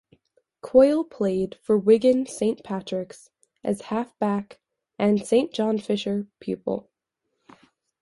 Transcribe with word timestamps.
Coyle 0.61 1.03
played 1.03 1.53
for 1.61 1.77
Wigan 1.77 2.25
Saint 2.25 2.63
Patricks 2.63 3.29
as 3.63 3.81
half 3.81 4.17
back 4.17 4.59
and 4.97 5.23
Saint 5.23 5.53
John 5.53 5.77
Fisher 5.77 6.25
pupil. 6.39 6.89